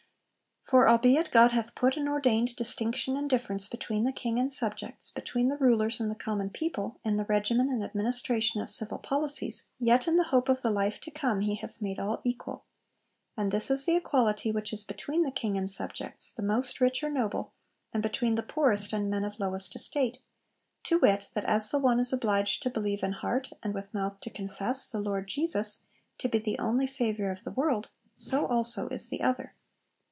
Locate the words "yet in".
9.79-10.15